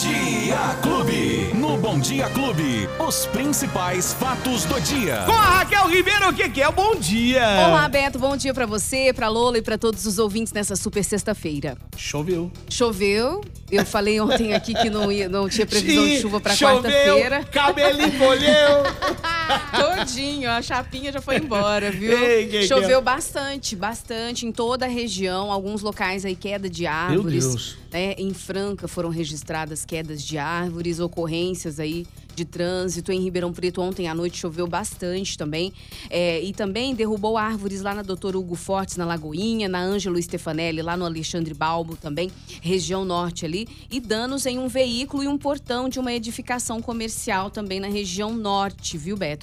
Dia 0.00 0.76
Clube. 0.82 1.52
No 1.54 1.78
Bom 1.78 1.98
Dia 1.98 2.28
Clube, 2.28 2.86
os 2.98 3.24
principais 3.24 4.12
fatos 4.12 4.66
do 4.66 4.78
dia. 4.78 5.22
Com 5.24 5.32
a 5.32 5.40
Raquel 5.40 5.88
Ribeiro, 5.88 6.28
o 6.28 6.34
que, 6.34 6.50
que 6.50 6.60
é 6.60 6.68
o 6.68 6.72
bom 6.72 6.94
dia? 6.96 7.42
Olá, 7.66 7.88
Beto, 7.88 8.18
bom 8.18 8.36
dia 8.36 8.52
pra 8.52 8.66
você, 8.66 9.10
pra 9.14 9.28
Lola 9.30 9.56
e 9.56 9.62
pra 9.62 9.78
todos 9.78 10.04
os 10.04 10.18
ouvintes 10.18 10.52
nessa 10.52 10.76
super 10.76 11.02
sexta-feira. 11.02 11.78
Choveu. 11.96 12.52
Choveu, 12.68 13.40
eu 13.70 13.86
falei 13.86 14.20
ontem 14.20 14.52
aqui 14.52 14.74
que 14.74 14.90
não, 14.90 15.10
ia, 15.10 15.30
não 15.30 15.48
tinha 15.48 15.66
previsão 15.66 16.04
de 16.04 16.20
chuva 16.20 16.40
pra 16.40 16.54
Choveu, 16.54 16.82
quarta-feira. 16.82 17.44
cabelinho 17.44 18.18
colheu. 18.18 18.82
Todinho, 19.70 20.50
a 20.50 20.60
chapinha 20.62 21.12
já 21.12 21.20
foi 21.20 21.36
embora, 21.38 21.90
viu? 21.90 22.16
Ei, 22.16 22.46
que- 22.46 22.66
Choveu 22.66 22.98
que- 22.98 23.04
bastante, 23.04 23.76
bastante 23.76 24.46
em 24.46 24.52
toda 24.52 24.86
a 24.86 24.88
região, 24.88 25.50
alguns 25.52 25.82
locais 25.82 26.24
aí 26.24 26.36
queda 26.36 26.68
de 26.68 26.86
árvores. 26.86 27.44
Deus. 27.46 27.76
né? 27.92 28.14
Em 28.18 28.32
Franca 28.34 28.86
foram 28.88 29.08
registradas 29.08 29.84
quedas 29.84 30.22
de 30.22 30.38
árvores, 30.38 30.98
ocorrências 31.00 31.78
aí 31.80 32.06
de 32.34 32.44
trânsito. 32.44 33.10
Em 33.10 33.20
Ribeirão 33.22 33.52
Preto 33.52 33.80
ontem 33.80 34.08
à 34.08 34.14
noite 34.14 34.36
choveu 34.38 34.66
bastante 34.66 35.38
também. 35.38 35.72
É, 36.10 36.42
e 36.42 36.52
também 36.52 36.94
derrubou 36.94 37.38
árvores 37.38 37.80
lá 37.80 37.94
na 37.94 38.02
Doutor 38.02 38.36
Hugo 38.36 38.54
Fortes, 38.54 38.96
na 38.96 39.06
Lagoinha, 39.06 39.68
na 39.68 39.78
Ângelo 39.80 40.20
Stefanelli, 40.22 40.82
lá 40.82 40.96
no 40.96 41.04
Alexandre 41.06 41.54
Balbo 41.54 41.96
também, 41.96 42.30
região 42.60 43.04
norte 43.04 43.44
ali. 43.46 43.66
E 43.90 43.98
danos 44.00 44.44
em 44.44 44.58
um 44.58 44.68
veículo 44.68 45.22
e 45.24 45.28
um 45.28 45.38
portão 45.38 45.88
de 45.88 45.98
uma 45.98 46.12
edificação 46.12 46.82
comercial 46.82 47.48
também 47.50 47.80
na 47.80 47.88
região 47.88 48.34
norte, 48.34 48.98
viu, 48.98 49.16
Beto? 49.16 49.35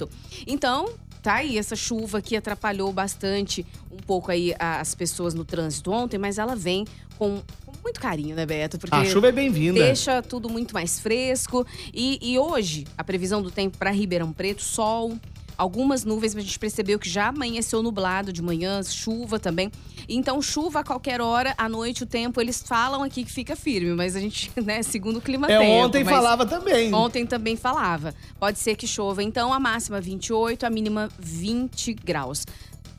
Então, 0.46 0.94
tá 1.22 1.34
aí 1.36 1.56
essa 1.58 1.74
chuva 1.74 2.20
que 2.20 2.36
atrapalhou 2.36 2.92
bastante 2.92 3.64
um 3.90 3.96
pouco 3.96 4.30
aí 4.30 4.54
as 4.58 4.94
pessoas 4.94 5.32
no 5.34 5.44
trânsito 5.44 5.90
ontem, 5.90 6.18
mas 6.18 6.38
ela 6.38 6.54
vem 6.54 6.84
com, 7.18 7.40
com 7.64 7.72
muito 7.82 8.00
carinho, 8.00 8.34
né, 8.36 8.44
Beto? 8.44 8.78
Porque 8.78 8.94
A 8.94 9.04
chuva 9.04 9.28
é 9.28 9.32
bem-vinda. 9.32 9.80
deixa 9.80 10.20
tudo 10.20 10.48
muito 10.50 10.74
mais 10.74 10.98
fresco. 11.00 11.66
E, 11.92 12.18
e 12.20 12.38
hoje, 12.38 12.84
a 12.98 13.04
previsão 13.04 13.40
do 13.42 13.50
tempo 13.50 13.78
para 13.78 13.90
Ribeirão 13.90 14.32
Preto, 14.32 14.62
sol, 14.62 15.16
algumas 15.56 16.04
nuvens, 16.04 16.34
mas 16.34 16.44
a 16.44 16.46
gente 16.46 16.58
percebeu 16.58 16.98
que 16.98 17.08
já 17.08 17.28
amanheceu 17.28 17.82
nublado 17.82 18.32
de 18.32 18.42
manhã, 18.42 18.82
chuva 18.82 19.38
também. 19.38 19.70
Então, 20.08 20.40
chuva 20.42 20.80
a 20.80 20.84
qualquer 20.84 21.20
hora, 21.20 21.54
à 21.56 21.68
noite 21.68 22.02
o 22.02 22.06
tempo, 22.06 22.40
eles 22.40 22.62
falam 22.62 23.02
aqui 23.02 23.24
que 23.24 23.32
fica 23.32 23.56
firme, 23.56 23.94
mas 23.94 24.14
a 24.16 24.20
gente, 24.20 24.50
né, 24.60 24.82
segundo 24.82 25.16
o 25.16 25.20
clima 25.20 25.50
É, 25.50 25.58
tempo. 25.58 25.70
ontem 25.72 26.04
falava 26.04 26.44
também. 26.44 26.92
Ontem 26.92 27.24
também 27.26 27.56
falava. 27.56 28.14
Pode 28.38 28.58
ser 28.58 28.76
que 28.76 28.86
chova. 28.86 29.22
Então, 29.22 29.52
a 29.52 29.58
máxima 29.60 30.00
28, 30.00 30.66
a 30.66 30.70
mínima 30.70 31.08
20 31.18 31.94
graus. 31.94 32.44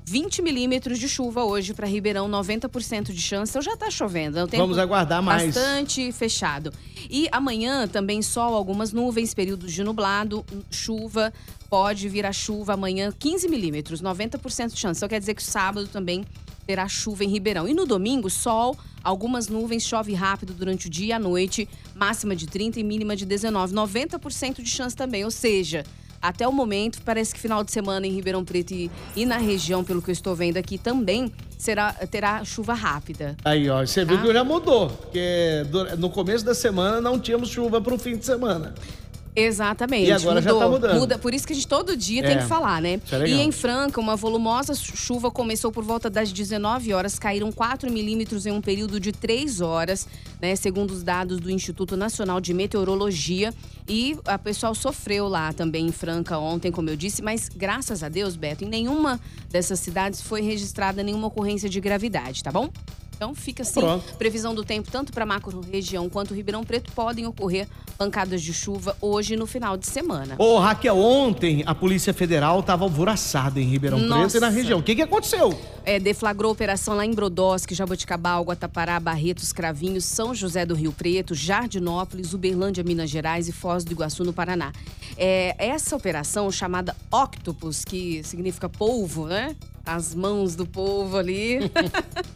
20 0.08 0.44
milímetros 0.44 1.00
de 1.00 1.10
chuva 1.10 1.44
hoje 1.44 1.74
para 1.74 1.88
Ribeirão, 1.88 2.30
90% 2.30 3.12
de 3.12 3.22
chance. 3.22 3.52
Então 3.52 3.62
já 3.62 3.76
tá 3.76 3.90
chovendo. 3.90 4.38
É 4.38 4.46
Vamos 4.46 4.78
aguardar 4.78 5.22
mais. 5.22 5.56
Bastante 5.56 6.12
fechado. 6.12 6.72
E 7.10 7.28
amanhã 7.32 7.88
também 7.88 8.22
sol, 8.22 8.54
algumas 8.54 8.94
nuvens, 8.94 9.34
períodos 9.34 9.74
de 9.74 9.84
nublado, 9.84 10.46
chuva. 10.70 11.34
Pode 11.70 12.08
vir 12.08 12.26
a 12.26 12.32
chuva 12.32 12.74
amanhã, 12.74 13.12
15 13.18 13.50
milímetros, 13.50 14.02
90% 14.02 14.74
de 14.74 14.80
chance. 14.80 15.00
Então 15.00 15.10
quer 15.10 15.20
dizer 15.20 15.34
que 15.34 15.42
sábado 15.42 15.88
também 15.88 16.24
terá 16.68 16.88
chuva 16.88 17.24
em 17.24 17.30
Ribeirão. 17.30 17.68
E 17.68 17.74
no 17.74 17.88
domingo, 17.88 18.30
sol, 18.30 18.78
algumas 19.04 19.48
nuvens, 19.48 19.84
chove 19.84 20.14
rápido 20.14 20.54
durante 20.54 20.86
o 20.86 20.90
dia 20.90 21.08
e 21.08 21.12
a 21.14 21.20
noite, 21.20 21.68
máxima 21.96 22.36
de 22.36 22.46
30 22.46 22.80
e 22.80 22.84
mínima 22.84 23.16
de 23.16 23.26
19. 23.26 23.74
90% 23.74 24.62
de 24.62 24.70
chance 24.70 24.96
também, 24.96 25.26
ou 25.26 25.32
seja, 25.32 25.84
até 26.28 26.48
o 26.48 26.52
momento, 26.52 27.02
parece 27.04 27.34
que 27.34 27.40
final 27.40 27.64
de 27.64 27.72
semana 27.72 28.06
em 28.06 28.12
Ribeirão 28.12 28.44
Preto 28.44 28.74
e, 28.74 28.90
e 29.16 29.26
na 29.26 29.38
região, 29.38 29.84
pelo 29.84 30.02
que 30.02 30.10
eu 30.10 30.14
estou 30.14 30.36
vendo 30.36 30.58
aqui, 30.58 30.78
também 30.78 31.32
será, 31.58 31.94
terá 31.94 32.44
chuva 32.44 32.74
rápida. 32.74 33.36
Aí, 33.44 33.70
ó, 33.70 33.86
você 33.86 34.04
viu 34.06 34.18
Tá? 34.18 34.24
que 34.24 34.34
já 34.34 34.44
mudou. 34.44 34.90
Porque 34.90 35.64
no 35.98 36.10
começo 36.10 36.44
da 36.46 36.54
semana 36.54 37.02
não 37.02 37.20
tínhamos 37.20 37.50
chuva 37.50 37.80
pro 37.82 37.98
fim 37.98 38.18
de 38.18 38.26
semana. 38.26 38.74
Exatamente. 39.36 40.08
E 40.08 40.12
agora 40.12 40.42
já 40.42 40.54
mudou. 40.54 40.60
tá 40.60 40.70
mudando. 40.72 41.00
Muda, 41.00 41.18
por 41.18 41.34
isso 41.34 41.46
que 41.46 41.54
a 41.54 41.56
gente 41.56 41.68
todo 41.68 41.96
dia 41.98 42.22
É, 42.24 42.28
tem 42.28 42.38
que 42.38 42.46
falar, 42.46 42.82
né? 42.82 43.02
é 43.12 43.28
e 43.28 43.42
em 43.42 43.52
Franca, 43.52 44.00
uma 44.00 44.16
volumosa 44.16 44.74
chuva 44.74 45.30
começou 45.30 45.72
por 45.72 45.84
volta 45.84 46.10
das 46.10 46.32
19 46.32 46.94
horas, 46.94 47.20
caíram 47.20 47.52
4 47.52 47.92
milímetros 47.92 48.46
em 48.46 48.52
um 48.52 48.62
período 48.62 49.00
de 49.00 49.12
3 49.12 49.60
horas, 49.62 50.08
né? 50.42 50.56
Segundo 50.56 50.92
os 50.92 51.04
dados 51.04 51.40
do 51.40 51.52
Instituto 51.52 51.98
Nacional 51.98 52.40
de 52.40 52.54
Meteorologia. 52.54 53.54
E 53.88 54.18
a 54.26 54.38
pessoal 54.40 54.74
sofreu 54.74 55.28
lá 55.28 55.54
também 55.54 55.86
em 55.88 55.92
Franca 55.92 56.38
ontem, 56.40 56.72
como 56.72 56.90
eu 56.90 56.96
disse, 56.96 57.22
mas 57.22 57.50
graças 57.50 58.02
a 58.02 58.10
Deus, 58.10 58.36
Beto, 58.36 58.64
em 58.64 58.68
nenhuma 58.68 59.20
dessas 59.52 59.80
cidades 59.80 60.22
foi 60.22 60.42
registrada 60.42 61.04
nenhuma 61.04 61.28
ocorrência 61.28 61.70
de 61.70 61.80
gravidade, 61.80 62.44
tá 62.44 62.52
bom? 62.52 62.70
Então 63.16 63.34
fica 63.34 63.64
assim, 63.64 63.80
Pronto. 63.80 64.14
previsão 64.16 64.54
do 64.54 64.64
tempo 64.64 64.92
tanto 64.92 65.14
para 65.14 65.26
macro 65.26 65.62
região 65.62 66.10
quanto 66.10 66.34
Ribeirão 66.34 66.64
Preto 66.64 66.92
podem 66.92 67.26
ocorrer 67.26 67.68
pancadas 67.98 68.42
de 68.42 68.54
chuva 68.54 68.96
hoje 69.00 69.38
no 69.38 69.48
final 69.48 69.78
de 69.78 69.88
semana. 69.88 70.36
Ô, 70.38 70.60
Raquel, 70.60 70.98
ontem 70.98 71.64
a 71.66 71.74
Polícia 71.74 72.14
Federal 72.14 72.60
estava 72.60 72.84
alvoroçada 72.84 73.60
em 73.60 73.64
Ribeirão 73.64 73.98
Preto 74.00 74.10
Nossa. 74.10 74.38
e 74.38 74.40
na 74.42 74.50
região. 74.50 74.80
O 74.80 74.84
que, 74.84 74.96
que 74.96 75.02
aconteceu? 75.02 75.58
É, 75.86 75.98
deflagrou 75.98 76.52
operação 76.52 76.96
lá 76.96 77.06
em 77.06 77.14
Brodowski, 77.14 77.74
Jaboticabal, 77.74 78.44
Guatapará, 78.44 79.00
Barretos, 79.00 79.54
Cravinhos, 79.54 80.04
São 80.04 80.36
José 80.36 80.66
do 80.66 80.76
Rio 80.76 80.92
Preto, 80.92 81.34
Jardinópolis, 81.34 82.34
Uberlândia, 82.34 82.84
Minas 82.84 83.10
Gerais 83.10 83.48
e 83.48 83.54
Foz 83.54 83.86
do 83.86 83.94
Iguaçu, 83.94 84.26
no 84.26 84.34
Paraná. 84.34 84.74
É, 85.16 85.56
essa 85.58 85.96
operação 85.96 86.52
chamada 86.52 86.96
Octopus, 87.10 87.86
que 87.86 88.22
significa 88.24 88.68
polvo, 88.68 89.28
né? 89.28 89.56
As 89.86 90.16
mãos 90.16 90.56
do 90.56 90.66
povo 90.66 91.16
ali. 91.16 91.60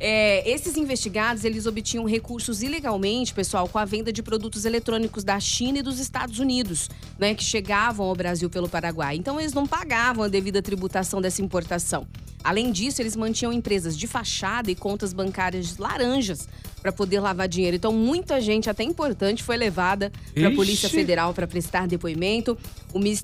É, 0.00 0.48
esses 0.48 0.76
investigados, 0.76 1.44
eles 1.44 1.66
obtinham 1.66 2.04
recursos 2.04 2.62
ilegalmente, 2.62 3.32
pessoal, 3.32 3.68
com 3.68 3.78
a 3.78 3.84
venda 3.84 4.12
de 4.12 4.22
produtos 4.22 4.64
eletrônicos 4.64 5.24
da 5.24 5.38
China 5.40 5.78
e 5.78 5.82
dos 5.82 5.98
Estados 5.98 6.38
Unidos, 6.38 6.90
né, 7.18 7.34
que 7.34 7.44
chegavam 7.44 8.06
ao 8.06 8.14
Brasil 8.14 8.50
pelo 8.50 8.68
Paraguai. 8.68 9.16
Então, 9.16 9.40
eles 9.40 9.52
não 9.52 9.66
pagavam 9.66 10.24
a 10.24 10.28
devida 10.28 10.62
tributação 10.62 11.20
dessa 11.20 11.42
importação. 11.42 12.06
Além 12.42 12.70
disso, 12.70 13.00
eles 13.00 13.16
mantinham 13.16 13.52
empresas 13.52 13.96
de 13.96 14.06
fachada 14.06 14.70
e 14.70 14.74
contas 14.74 15.14
bancárias 15.14 15.78
laranjas 15.78 16.46
para 16.84 16.92
poder 16.92 17.18
lavar 17.18 17.48
dinheiro. 17.48 17.76
Então, 17.76 17.94
muita 17.94 18.42
gente, 18.42 18.68
até 18.68 18.82
importante, 18.84 19.42
foi 19.42 19.56
levada 19.56 20.12
para 20.34 20.48
a. 20.48 20.54
Polícia 20.54 20.86
Federal 20.90 21.32
para 21.32 21.46
prestar 21.46 21.88
depoimento. 21.88 22.58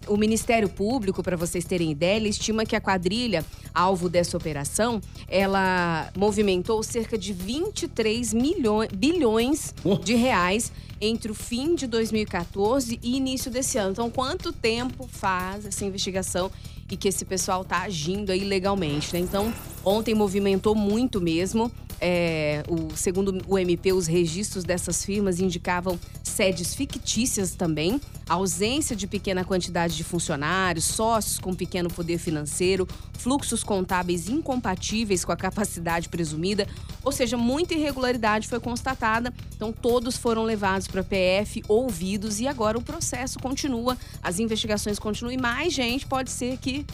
O, 0.09 0.16
Ministério 0.16 0.66
Público, 0.66 1.22
para 1.22 1.37
vocês 1.37 1.66
terem 1.66 1.91
ideia, 1.91 2.16
ele 2.16 2.31
estima 2.31 2.65
que 2.65 2.75
a 2.75 2.81
quadrilha, 2.81 3.44
alvo 3.75 4.09
dessa 4.09 4.34
operação, 4.34 4.98
ela 5.28 6.10
movimentou 6.16 6.82
cerca 6.82 7.19
de 7.19 7.34
23 7.34 8.32
milhões, 8.32 8.88
bilhões 8.94 9.75
Oh. 9.84 9.97
de 9.97 10.15
reais 10.15 10.72
entre 10.98 11.31
o 11.31 11.34
fim 11.34 11.75
de 11.75 11.87
2014 11.87 12.98
e 13.03 13.16
início 13.19 13.50
desse 13.50 13.77
ano. 13.77 13.92
Então, 13.92 14.10
quanto 14.10 14.54
tempo 14.54 15.06
faz 15.06 15.66
essa 15.66 15.84
investigação 15.84 16.50
e 16.91 16.97
que 16.97 17.09
esse 17.09 17.27
pessoal 17.27 17.62
tá 17.62 17.82
agindo 17.82 18.32
aí 18.32 18.42
legalmente, 18.42 19.12
né? 19.12 19.21
Então, 19.21 19.53
ontem 19.84 20.15
movimentou 20.15 20.75
muito 20.75 21.21
mesmo. 21.21 21.71
É, 22.00 22.62
o, 22.66 22.96
segundo 22.96 23.42
o 23.46 23.58
MP, 23.58 23.92
os 23.92 24.06
registros 24.06 24.64
dessas 24.64 25.04
firmas 25.04 25.38
indicavam 25.38 25.98
sedes 26.22 26.74
fictícias 26.74 27.54
também, 27.54 28.00
ausência 28.26 28.96
de 28.96 29.06
pequena 29.06 29.44
quantidade 29.44 29.94
de 29.94 30.02
funcionários, 30.02 30.84
sócios 30.84 31.38
com 31.38 31.54
pequeno 31.54 31.90
poder 31.90 32.16
financeiro, 32.18 32.88
fluxos 33.12 33.62
contábeis 33.62 34.30
incompatíveis 34.30 35.24
com 35.24 35.32
a 35.32 35.36
capacidade 35.36 36.08
presumida, 36.08 36.66
ou 37.04 37.12
seja, 37.12 37.36
muita 37.36 37.74
irregularidade 37.74 38.48
foi 38.48 38.60
constatada. 38.60 39.32
Então, 39.54 39.70
todos 39.70 40.16
foram 40.16 40.42
levados 40.42 40.86
para 40.86 41.02
a 41.02 41.04
PF, 41.04 41.62
ouvidos, 41.68 42.40
e 42.40 42.48
agora 42.48 42.78
o 42.78 42.82
processo 42.82 43.38
continua, 43.38 43.96
as 44.22 44.38
investigações 44.38 44.98
continuam, 44.98 45.34
e 45.34 45.38
mais 45.38 45.74
gente 45.74 46.06
pode 46.06 46.30
ser 46.30 46.56
que 46.56 46.86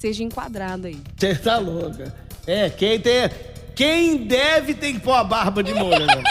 seja 0.00 0.24
enquadrada 0.24 0.88
aí. 0.88 1.00
Você 1.16 1.34
tá 1.36 1.58
louca. 1.58 2.12
É, 2.44 2.68
quem 2.68 2.98
tem. 2.98 3.51
Quem 3.82 4.16
deve 4.16 4.74
tem 4.74 4.94
que 4.94 5.00
pôr 5.00 5.12
a 5.14 5.24
barba 5.24 5.60
de 5.60 5.74
molho, 5.74 6.06
né? 6.06 6.22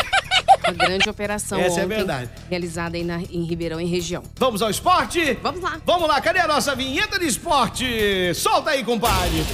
Uma 0.63 0.73
grande 0.73 1.09
operação 1.09 1.59
Essa 1.59 1.81
é 1.81 1.85
verdade. 1.85 2.29
realizada 2.49 2.95
aí 2.95 3.03
na- 3.03 3.19
em 3.19 3.43
Ribeirão, 3.43 3.77
em 3.77 3.87
região. 3.87 4.23
Vamos 4.37 4.61
ao 4.61 4.69
esporte? 4.69 5.37
Vamos 5.43 5.59
lá. 5.59 5.81
Vamos 5.85 6.07
lá, 6.07 6.21
cadê 6.21 6.39
a 6.39 6.47
nossa 6.47 6.73
vinheta 6.73 7.19
de 7.19 7.27
esporte? 7.27 8.33
Solta 8.35 8.69
aí, 8.69 8.85
compadre. 8.85 9.45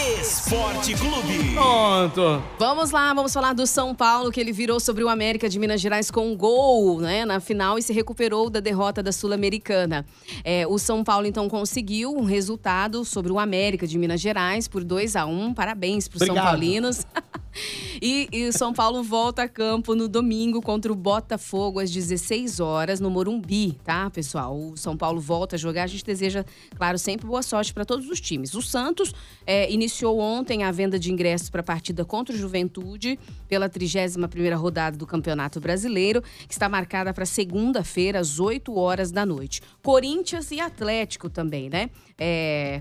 Esporte 0.00 0.94
Clube. 0.94 1.52
Pronto. 1.52 2.42
Vamos 2.58 2.90
lá, 2.90 3.12
vamos 3.12 3.34
falar 3.34 3.52
do 3.52 3.66
São 3.66 3.94
Paulo, 3.94 4.32
que 4.32 4.40
ele 4.40 4.50
virou 4.50 4.80
sobre 4.80 5.04
o 5.04 5.08
América 5.10 5.46
de 5.46 5.58
Minas 5.58 5.78
Gerais 5.78 6.10
com 6.10 6.32
um 6.32 6.36
gol 6.36 7.00
né, 7.00 7.26
na 7.26 7.38
final 7.38 7.78
e 7.78 7.82
se 7.82 7.92
recuperou 7.92 8.48
da 8.48 8.60
derrota 8.60 9.02
da 9.02 9.12
Sul-Americana. 9.12 10.06
É, 10.42 10.66
o 10.66 10.78
São 10.78 11.04
Paulo, 11.04 11.26
então, 11.26 11.48
conseguiu 11.50 12.16
um 12.16 12.24
resultado 12.24 13.04
sobre 13.04 13.30
o 13.30 13.38
América 13.38 13.86
de 13.86 13.98
Minas 13.98 14.22
Gerais 14.22 14.66
por 14.66 14.82
2 14.84 15.16
a 15.16 15.26
1 15.26 15.52
Parabéns 15.52 16.08
para 16.08 16.16
os 16.16 16.20
São 16.20 16.30
Obrigado. 16.30 16.50
Paulinos. 16.50 17.06
E, 18.00 18.28
e 18.32 18.50
São 18.52 18.72
Paulo 18.72 19.02
volta 19.02 19.42
a 19.42 19.48
campo 19.48 19.94
no 19.94 20.08
domingo 20.08 20.62
contra 20.62 20.90
o 20.90 20.96
Botafogo 20.96 21.80
às 21.80 21.90
16 21.90 22.58
horas 22.58 22.98
no 22.98 23.10
Morumbi, 23.10 23.72
tá, 23.84 24.08
pessoal? 24.08 24.56
O 24.56 24.76
São 24.76 24.96
Paulo 24.96 25.20
volta 25.20 25.56
a 25.56 25.58
jogar. 25.58 25.82
A 25.82 25.86
gente 25.86 26.04
deseja, 26.04 26.44
claro, 26.76 26.98
sempre 26.98 27.26
boa 27.26 27.42
sorte 27.42 27.74
para 27.74 27.84
todos 27.84 28.08
os 28.08 28.18
times. 28.18 28.54
O 28.54 28.62
Santos 28.62 29.14
é, 29.46 29.70
iniciou 29.70 30.18
ontem 30.18 30.62
a 30.62 30.70
venda 30.72 30.98
de 30.98 31.12
ingressos 31.12 31.50
para 31.50 31.60
a 31.60 31.64
partida 31.64 32.02
contra 32.02 32.34
o 32.34 32.38
Juventude 32.38 33.18
pela 33.46 33.68
31ª 33.68 34.56
rodada 34.56 34.96
do 34.96 35.06
Campeonato 35.06 35.60
Brasileiro, 35.60 36.22
que 36.48 36.54
está 36.54 36.70
marcada 36.70 37.12
para 37.12 37.26
segunda-feira 37.26 38.18
às 38.18 38.40
8 38.40 38.74
horas 38.74 39.12
da 39.12 39.26
noite. 39.26 39.60
Corinthians 39.82 40.50
e 40.52 40.58
Atlético 40.58 41.28
também, 41.28 41.68
né? 41.68 41.90
É 42.18 42.80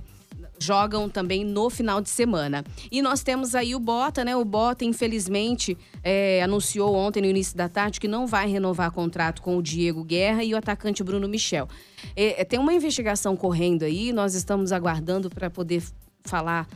jogam 0.59 1.09
também 1.09 1.43
no 1.43 1.69
final 1.69 2.01
de 2.01 2.09
semana. 2.09 2.63
E 2.91 3.01
nós 3.01 3.23
temos 3.23 3.55
aí 3.55 3.75
o 3.75 3.79
Bota, 3.79 4.23
né? 4.23 4.35
O 4.35 4.43
Bota, 4.45 4.83
infelizmente, 4.85 5.77
é, 6.03 6.41
anunciou 6.43 6.95
ontem, 6.95 7.21
no 7.21 7.27
início 7.27 7.55
da 7.55 7.69
tarde, 7.69 7.99
que 7.99 8.07
não 8.07 8.27
vai 8.27 8.47
renovar 8.47 8.91
contrato 8.91 9.41
com 9.41 9.57
o 9.57 9.63
Diego 9.63 10.03
Guerra 10.03 10.43
e 10.43 10.53
o 10.53 10.57
atacante 10.57 11.03
Bruno 11.03 11.27
Michel. 11.27 11.67
É, 12.15 12.41
é 12.41 12.45
tem 12.45 12.59
uma 12.59 12.73
investigação 12.73 13.35
correndo 13.35 13.83
aí, 13.83 14.11
nós 14.11 14.35
estamos 14.35 14.71
aguardando 14.71 15.29
para 15.29 15.49
poder 15.49 15.83
falar 16.23 16.67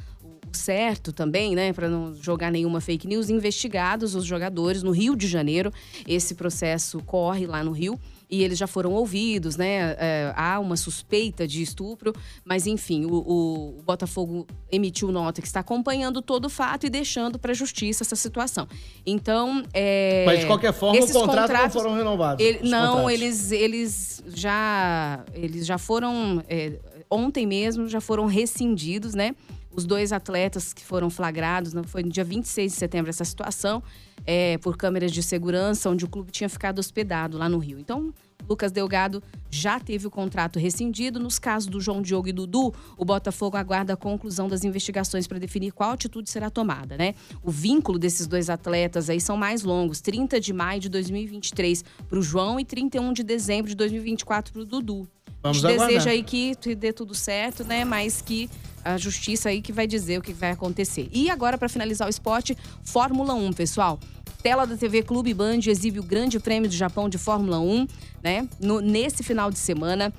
certo 0.63 1.12
também, 1.12 1.56
né, 1.56 1.74
para 1.74 1.89
não 1.89 2.13
jogar 2.15 2.51
nenhuma 2.51 2.80
fake 2.80 3.07
news, 3.07 3.30
investigados 3.30 4.15
os 4.15 4.25
jogadores 4.25 4.81
no 4.81 4.92
Rio 4.92 5.15
de 5.15 5.27
Janeiro. 5.27 5.71
Esse 6.07 6.36
processo 6.36 7.01
corre 7.06 7.45
lá 7.45 7.63
no 7.63 7.71
Rio 7.71 8.00
e 8.33 8.44
eles 8.44 8.57
já 8.57 8.65
foram 8.65 8.92
ouvidos, 8.94 9.57
né? 9.57 9.95
É, 10.00 10.33
há 10.36 10.60
uma 10.60 10.75
suspeita 10.75 11.48
de 11.48 11.62
estupro, 11.62 12.13
mas 12.44 12.65
enfim, 12.65 13.06
o, 13.06 13.13
o, 13.13 13.80
o, 13.80 13.83
Botafogo 13.83 14.48
emitiu 14.71 15.12
nota 15.12 15.39
que 15.39 15.45
está 15.45 15.60
acompanhando 15.60 16.19
todo 16.19 16.45
o 16.45 16.50
fato 16.50 16.88
e 16.88 16.89
deixando 16.89 17.38
para 17.38 17.51
a 17.51 17.54
justiça 17.54 18.04
essa 18.04 18.16
situação. 18.16 18.68
Então, 19.06 19.63
é, 19.71 20.24
mas 20.25 20.39
de 20.39 20.45
qualquer 20.48 20.74
forma, 20.74 21.00
os 21.00 21.12
contratos 21.12 21.56
não 21.56 21.69
foram 21.69 21.95
renovados. 21.95 22.44
Ele, 22.44 22.68
não, 22.68 23.07
eles, 23.07 23.51
eles 23.51 24.24
já 24.33 25.24
eles 25.36 25.66
já 25.68 25.77
foram 25.77 26.44
é, 26.50 26.80
ontem 27.12 27.45
mesmo 27.45 27.88
já 27.88 28.01
foram 28.01 28.25
rescindidos, 28.25 29.13
né? 29.13 29.36
Os 29.75 29.85
dois 29.85 30.11
atletas 30.11 30.73
que 30.73 30.83
foram 30.83 31.09
flagrados, 31.09 31.73
foi 31.87 32.03
no 32.03 32.09
dia 32.09 32.23
26 32.23 32.71
de 32.71 32.77
setembro 32.77 33.09
essa 33.09 33.25
situação, 33.25 33.81
é, 34.25 34.57
por 34.59 34.77
câmeras 34.77 35.11
de 35.11 35.21
segurança, 35.21 35.89
onde 35.89 36.05
o 36.05 36.07
clube 36.07 36.31
tinha 36.31 36.47
ficado 36.47 36.79
hospedado 36.79 37.37
lá 37.37 37.49
no 37.49 37.57
Rio. 37.57 37.79
Então, 37.79 38.13
Lucas 38.47 38.71
Delgado 38.71 39.21
já 39.49 39.79
teve 39.79 40.07
o 40.07 40.11
contrato 40.11 40.59
rescindido. 40.59 41.19
Nos 41.19 41.39
casos 41.39 41.69
do 41.69 41.79
João 41.79 42.01
Diogo 42.01 42.27
e 42.27 42.31
Dudu, 42.31 42.73
o 42.97 43.05
Botafogo 43.05 43.57
aguarda 43.57 43.93
a 43.93 43.97
conclusão 43.97 44.47
das 44.47 44.63
investigações 44.63 45.27
para 45.27 45.39
definir 45.39 45.71
qual 45.71 45.91
atitude 45.91 46.29
será 46.29 46.49
tomada, 46.49 46.97
né? 46.97 47.15
O 47.41 47.51
vínculo 47.51 47.97
desses 47.97 48.27
dois 48.27 48.49
atletas 48.49 49.09
aí 49.09 49.21
são 49.21 49.37
mais 49.37 49.63
longos: 49.63 50.01
30 50.01 50.39
de 50.39 50.53
maio 50.53 50.79
de 50.79 50.89
2023 50.89 51.83
para 52.07 52.19
o 52.19 52.21
João 52.21 52.59
e 52.59 52.65
31 52.65 53.13
de 53.13 53.23
dezembro 53.23 53.69
de 53.69 53.75
2024 53.75 54.53
para 54.53 54.61
o 54.61 54.65
Dudu. 54.65 55.07
Vamos 55.41 55.63
a 55.63 55.69
gente 55.69 55.79
deseja 55.79 56.09
aí 56.11 56.23
que 56.23 56.55
dê 56.75 56.93
tudo 56.93 57.13
certo, 57.13 57.65
né? 57.65 57.83
Mas 57.83 58.21
que 58.21 58.49
a 58.83 58.97
justiça 58.97 59.50
aí 59.50 59.62
que 59.62 59.71
vai 59.71 59.88
dizer 59.88 60.19
o 60.19 60.21
que 60.21 60.33
vai 60.33 60.51
acontecer. 60.51 61.09
E 61.12 61.30
agora, 61.30 61.57
para 61.57 61.69
finalizar 61.69 62.07
o 62.07 62.09
esporte, 62.09 62.57
Fórmula 62.83 63.33
1, 63.33 63.53
pessoal. 63.53 64.00
Tela 64.41 64.68
da 64.68 64.75
TV 64.75 65.03
Clube 65.03 65.33
Band 65.33 65.59
exibe 65.68 66.00
o 66.00 66.03
Grande 66.03 66.39
Prêmio 66.39 66.69
do 66.69 66.75
Japão 66.75 67.07
de 67.07 67.18
Fórmula 67.18 67.59
1, 67.59 67.88
né? 68.21 68.47
No, 68.59 68.81
nesse 68.81 69.24
final 69.24 69.50
de 69.50 69.57
semana, 69.57 70.13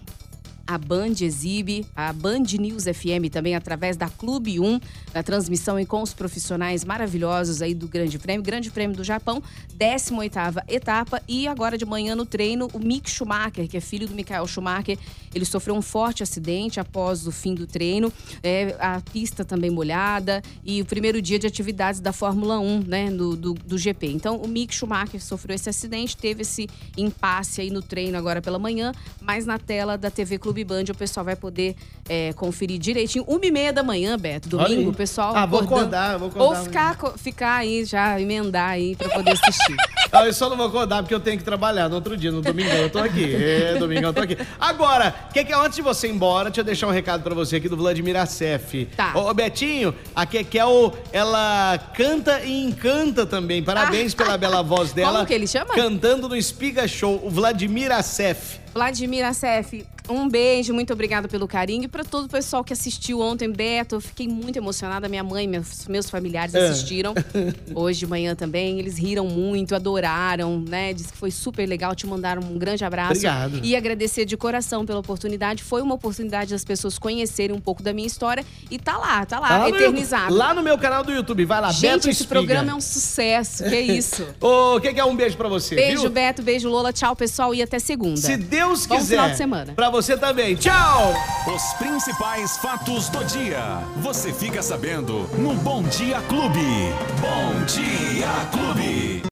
a 0.67 0.79
Band 0.79 1.15
exibe, 1.21 1.87
a 1.95 2.13
Band 2.13 2.45
News 2.59 2.85
FM 2.85 3.31
também 3.31 3.55
através 3.55 3.97
da 3.97 4.09
Clube 4.09 4.59
1, 4.59 4.81
na 5.13 5.23
transmissão 5.23 5.79
e 5.79 5.85
com 5.85 6.03
os 6.03 6.15
profissionais 6.15 6.85
maravilhosos 6.85 7.61
aí 7.61 7.75
do 7.75 7.87
Grande 7.87 8.19
Prêmio, 8.19 8.43
Grande 8.43 8.71
Prêmio 8.71 8.97
do 8.97 9.05
Japão, 9.05 9.43
18ª 9.79 10.65
etapa. 10.69 11.23
E 11.29 11.47
agora 11.47 11.77
de 11.77 11.85
manhã 11.85 12.15
no 12.15 12.25
treino 12.25 12.69
o 12.73 12.79
Mick 12.79 13.11
Schumacher, 13.11 13.69
que 13.69 13.77
é 13.77 13.81
filho 13.81 14.09
do 14.09 14.15
Michael 14.15 14.47
Schumacher, 14.47 14.99
ele 15.35 15.45
sofreu 15.45 15.75
um 15.75 15.83
forte 15.83 16.23
acidente 16.23 16.81
após 16.81 17.27
o 17.27 17.33
fim 17.33 17.55
do 17.55 17.67
treino, 17.67 18.13
é, 18.43 18.77
a 18.79 19.01
pista 19.01 19.45
também 19.45 19.71
molhada. 19.71 20.43
E 20.65 20.81
o 20.81 20.85
primeiro 20.85 21.21
dia 21.21 21.39
de 21.39 21.47
atividades 21.47 22.01
da 22.01 22.13
Fórmula 22.13 22.59
1, 22.59 22.85
né, 22.87 23.11
do, 23.11 23.37
do, 23.37 23.55
do 23.55 23.77
GP. 23.77 24.07
Então 24.07 24.37
o 24.37 24.49
Mick 24.49 24.75
Schumacher 24.75 25.23
sofreu 25.23 25.55
esse 25.55 25.69
acidente, 25.69 26.17
teve 26.17 26.43
esse 26.43 26.69
impasse 26.97 27.61
aí 27.61 27.71
no 27.71 27.83
treino 27.83 28.17
agora 28.17 28.41
pela 28.41 28.59
manhã, 28.59 28.93
mas 29.21 29.45
na 29.45 29.59
tela 29.59 29.99
da 29.99 30.11
TV 30.11 30.39
Clube 30.39 30.54
Clube 30.55 30.65
Band, 30.65 30.85
o 30.89 30.95
pessoal 30.95 31.25
vai 31.25 31.35
poder 31.35 31.75
é, 32.09 32.33
conferir 32.35 32.79
direitinho. 32.79 33.25
Uma 33.27 33.45
e 33.45 33.51
meia 33.51 33.73
da 33.73 33.83
manhã, 33.83 34.17
Beto, 34.17 34.49
domingo, 34.49 34.91
o 34.91 34.95
pessoal. 34.95 35.35
Ah, 35.35 35.45
vou 35.45 35.61
acordar, 35.61 36.17
vou 36.17 36.29
acordar. 36.29 36.59
Ou 36.61 36.65
ficar, 36.65 36.97
ficar 37.17 37.57
aí, 37.57 37.85
já 37.85 38.21
emendar 38.21 38.71
aí 38.71 38.95
pra 38.95 39.09
poder 39.09 39.33
assistir. 39.33 39.75
ah, 40.13 40.25
eu 40.25 40.33
só 40.33 40.49
não 40.49 40.57
vou 40.57 40.67
acordar 40.67 41.03
porque 41.03 41.15
eu 41.15 41.19
tenho 41.19 41.37
que 41.37 41.45
trabalhar 41.45 41.89
no 41.89 41.97
outro 41.97 42.17
dia, 42.17 42.31
no 42.31 42.41
domingo 42.41 42.71
eu 42.71 42.89
tô 42.89 43.01
aqui. 43.01 43.35
É, 43.35 43.75
domingo 43.75 44.07
eu 44.07 44.13
tô 44.13 44.21
aqui. 44.21 44.39
Agora, 44.61 45.13
que 45.33 45.45
que 45.45 45.53
antes 45.53 45.75
de 45.75 45.83
você 45.83 46.07
ir 46.07 46.13
embora, 46.13 46.51
deixa 46.51 46.61
eu 46.61 46.65
deixar 46.65 46.87
um 46.87 46.93
recado 46.93 47.25
pra 47.25 47.35
você 47.35 47.57
aqui 47.57 47.69
do 47.69 47.77
Vladimir 47.77 48.17
Acef. 48.17 48.87
Tá. 48.97 49.13
Ô, 49.17 49.35
Betinho, 49.35 49.93
a 50.15 50.25
Kekel, 50.25 50.97
ela 51.13 51.79
canta 51.95 52.41
e 52.45 52.65
encanta 52.65 53.27
também. 53.27 53.61
Parabéns 53.61 54.15
ah. 54.15 54.17
pela 54.17 54.39
bela 54.39 54.63
voz 54.63 54.93
dela. 54.93 55.15
Como 55.15 55.27
que 55.27 55.35
ele 55.35 55.49
chama? 55.49 55.75
Cantando 55.75 56.29
no 56.29 56.37
Espiga 56.37 56.87
Show, 56.87 57.21
o 57.25 57.29
Vladimir 57.29 57.91
Acef. 57.91 58.61
Vladimir 58.73 59.25
Acef, 59.25 59.87
um 60.09 60.29
beijo, 60.29 60.75
muito 60.75 60.93
obrigada 60.93 61.27
pelo 61.29 61.49
carinho. 61.49 61.85
E 61.85 61.89
para 61.89 62.05
todo 62.05 62.27
o 62.27 62.29
pessoal 62.29 62.63
que 62.63 62.73
assistiu 62.73 63.21
ontem, 63.21 63.51
Beto, 63.51 63.97
eu 63.97 64.01
fiquei 64.01 64.29
muito 64.29 64.57
emocionada. 64.59 65.09
Minha 65.09 65.25
mãe, 65.25 65.47
meus, 65.49 65.89
meus 65.89 66.11
familiares 66.11 66.55
é. 66.55 66.69
assistiram 66.69 67.15
hoje 67.75 68.01
de 68.01 68.07
manhã 68.07 68.35
também. 68.35 68.79
Eles 68.79 68.99
riram 68.99 69.27
muito, 69.27 69.75
adoraram, 69.75 70.61
né? 70.61 70.93
Diz 70.93 71.11
que 71.11 71.17
foi 71.17 71.31
super 71.31 71.67
legal. 71.67 71.95
Te 71.95 72.07
mandaram 72.07 72.43
um 72.43 72.59
grande 72.59 72.85
abraço. 72.85 73.13
Obrigado. 73.13 73.61
E 73.63 73.75
agradecer 73.75 74.27
de 74.27 74.37
coração 74.37 74.85
pela 74.85 74.99
oportunidade. 74.99 75.63
Foi 75.63 75.81
uma 75.81 75.95
oportunidade 75.95 76.51
das 76.51 76.65
pessoas 76.65 76.99
conhecerem 76.99 77.57
um 77.57 77.61
pouco 77.61 77.83
da 77.83 77.93
minha 77.93 78.07
história. 78.07 78.45
E 78.71 78.79
tá 78.79 78.99
lá, 78.99 79.25
tá 79.25 79.39
lá, 79.39 79.49
tá 79.49 79.59
lá 79.59 79.69
eternizado. 79.71 80.31
No, 80.31 80.37
lá 80.37 80.53
no 80.53 80.63
meu 80.63 80.77
canal 80.77 81.03
do 81.03 81.13
YouTube. 81.13 81.45
Vai 81.47 81.61
lá, 81.63 81.73
Gente, 81.73 81.83
Beto 81.83 82.11
esse 82.11 82.23
Espiga. 82.23 82.41
programa 82.41 82.73
é 82.73 82.75
um 82.75 82.81
sucesso. 82.81 83.65
Que 83.65 83.75
é 83.75 83.81
isso. 83.81 84.27
Ô, 84.41 84.77
o 84.77 84.81
que, 84.81 84.93
que 84.93 85.01
é 85.01 85.05
um 85.05 85.17
beijo 85.17 85.37
para 85.37 85.49
você? 85.49 85.75
Beijo, 85.75 86.03
viu? 86.03 86.11
Beto. 86.11 86.43
Beijo, 86.43 86.69
Lola. 86.69 86.93
Tchau, 86.93 87.17
pessoal. 87.17 87.55
E 87.55 87.63
até 87.63 87.79
segunda. 87.79 88.21
Se 88.21 88.37
Deus 88.37 88.87
Bom 88.87 88.97
quiser. 88.97 89.17
final 89.17 89.31
de 89.31 89.37
semana. 89.37 89.73
Pra 89.73 89.94
você 89.95 90.17
também. 90.17 90.57
Tchau! 90.57 91.15
Os 91.47 91.63
principais 91.75 92.57
fatos 92.57 93.09
do 93.11 93.25
dia. 93.25 93.79
Você 93.99 94.33
fica 94.33 94.61
sabendo 94.61 95.29
no 95.39 95.55
Bom 95.55 95.85
Dia 95.85 96.21
Clube. 96.23 96.93
Bom 97.21 97.65
Dia 97.65 98.29
Clube. 98.51 99.23